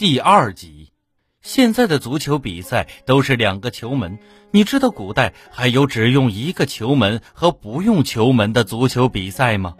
[0.00, 0.94] 第二集。
[1.42, 4.18] 现在的足球比赛都是两个球门，
[4.50, 9.76] 你知道古代还有只用一个球门和不用球门的足球比赛吗？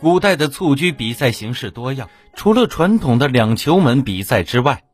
[0.00, 4.84] 古代的蹴鞠比赛形式多样，除了传统的两球门比赛之外，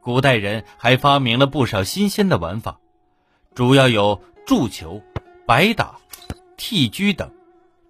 [0.00, 2.78] 古代人还发明了不少新鲜的玩法，
[3.54, 5.02] 主要有助球、
[5.46, 5.98] 白打、
[6.56, 7.30] 踢鞠等。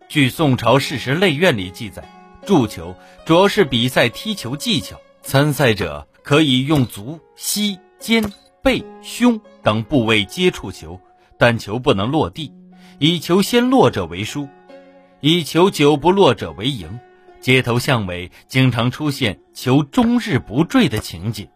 [0.09, 2.03] 据宋朝《事实类苑》里记载，
[2.45, 6.09] 助球主要是比赛踢球技巧，参赛者。
[6.23, 8.23] 可以用足、膝、肩、
[8.63, 11.01] 背、胸等部位接触球，
[11.39, 12.53] 但球不能落地。
[12.99, 14.47] 以球先落者为输，
[15.21, 17.01] 以球久不落者为赢。
[17.41, 21.49] 街头巷尾经常出现球终日不坠的情景。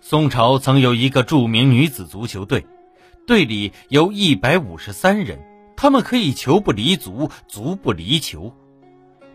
[0.00, 2.64] 宋朝曾有一个著名女子足球队，
[3.26, 5.40] 队里有一百五十三人，
[5.76, 8.54] 他们可以球不离足，足不离球。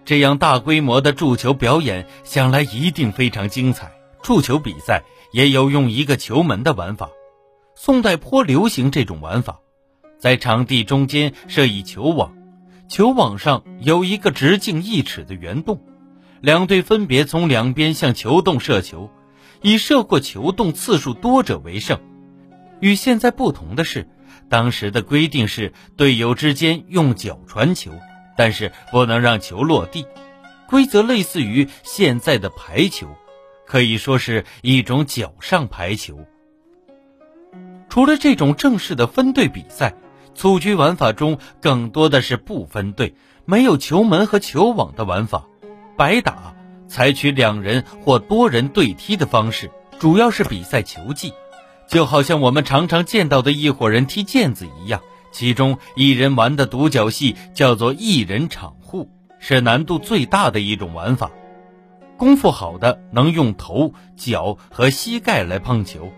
[0.04, 3.92] 这样大规模的筑球表演，想来一定非常精彩。
[4.24, 7.10] 触球比赛也有用一个球门的玩法，
[7.76, 9.60] 宋代颇流行这种玩法，
[10.20, 12.34] 在场地中间设以球网，
[12.88, 15.82] 球网上有一个直径一尺的圆洞，
[16.40, 19.10] 两队分别从两边向球洞射球，
[19.62, 22.00] 以射过球洞次数多者为胜。
[22.80, 24.08] 与现在不同的是，
[24.50, 27.92] 当时的规定是队友之间用脚传球，
[28.42, 30.08] 但是不能让球落地，
[30.68, 33.08] 规则类似于现在的排球。
[33.68, 36.26] 可以说是一种脚上排球。
[37.88, 39.94] 除了这种正式的分队比赛，
[40.34, 43.14] 蹴鞠玩法中更多的是不分队、
[43.46, 45.46] 没有球门和球网的玩法。
[45.96, 46.56] 白打
[46.88, 51.32] 采取两人或多人对踢的方式，主要是比赛球技，
[51.88, 55.00] 就好像我们常常见到的一伙人踢毽子一样。
[55.32, 61.32] 其中一人玩的独角戏叫做一人场户，是难度最大的一种玩法。
[62.18, 66.12] 功夫好的能用头、脚和膝盖来碰球，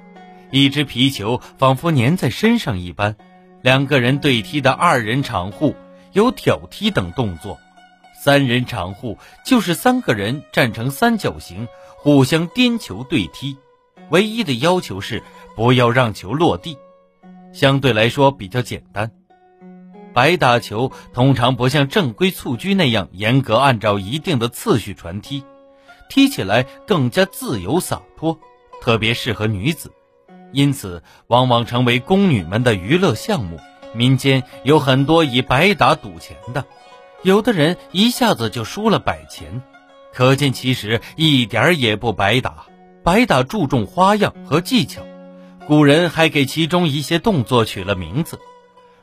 [0.51, 3.15] 一只皮球仿佛粘在身上一般。
[3.61, 5.73] 两个人对踢的二人场户
[6.11, 7.57] 有挑踢等动作，
[8.21, 13.57] 三人场户就是三个人站成三角形，互相颠球对踢。
[14.09, 15.23] 唯一的要求是
[15.55, 16.77] 不要让球落地，
[17.53, 19.11] 相对来说比较简单。
[20.13, 25.43] 白打球通常不像正规蹴鞠那样严格按照一定的次序传踢。
[26.09, 28.37] 踢起来更加自由洒脱，
[28.81, 29.91] 特别适合女子，
[30.51, 33.59] 因此往往成为宫女们的娱乐项目。
[33.95, 36.65] 民间有很多以白打赌钱的，
[37.23, 39.63] 有的人一下子就输了百钱，
[40.11, 42.65] 可见其实一点儿也不白打。
[43.03, 45.01] 白打注重花样和技巧，
[45.67, 48.39] 古人还给其中一些动作取了名字，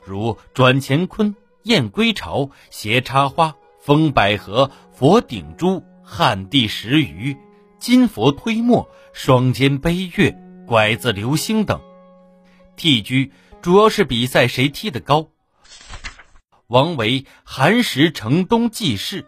[0.04, 5.82] 如转乾坤、燕归巢、斜插花、风百合、佛顶珠。
[6.12, 7.37] 旱地拾鱼、
[7.78, 11.81] 金佛推磨、双肩背月、拐子流星等。
[12.75, 13.31] 替居
[13.62, 15.28] 主要是比赛谁踢得高。
[16.66, 19.25] 王维寒食城东记事，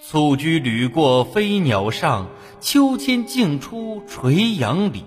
[0.00, 2.28] 蹴鞠屡过飞鸟上，
[2.60, 5.04] 秋千竞出垂杨里。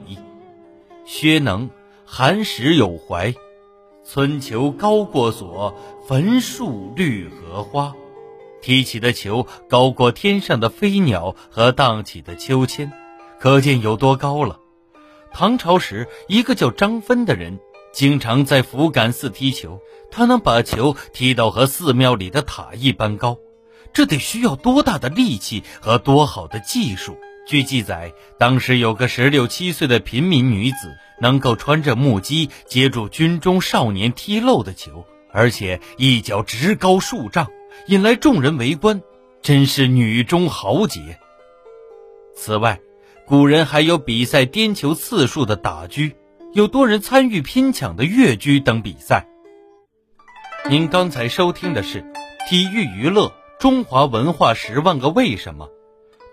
[1.08, 1.70] 薛能
[2.06, 3.34] 寒食有怀，
[4.04, 5.74] 村球高过索，
[6.06, 7.96] 坟树绿荷花。
[8.62, 12.92] 踢起的球高过天上的飞鸟和荡起的秋千，
[13.40, 14.60] 可见有多高了。
[15.32, 17.58] 唐朝时，一个叫张芬的人
[17.94, 19.80] 经常在福感寺踢球，
[20.12, 23.38] 他能把球踢到和寺庙里的塔一般高，
[23.94, 27.18] 这得需要多大的力气和多好的技术？
[27.48, 37.48] 据记载，当时有个十六七岁的平民女子，能够穿着木屐接住军中少年踢漏的球，而且一脚直高数丈。
[37.88, 39.02] 引来众人围观，
[39.42, 41.20] 真是女中豪杰。
[42.36, 42.82] 此外，
[43.26, 46.16] 古人还有比赛颠球次数的打狙，
[46.54, 49.26] 有多人参与拼抢的越狙等比赛。
[50.70, 52.02] 您刚才收听的是
[52.50, 55.68] 《体育娱乐中华文化十万个为什么》，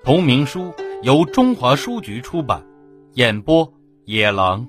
[0.03, 0.75] 同名书
[1.05, 2.65] 由中华书局出版，
[3.13, 3.71] 演播
[4.07, 4.67] 野狼。